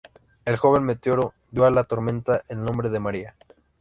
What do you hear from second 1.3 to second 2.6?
dio a la tormenta el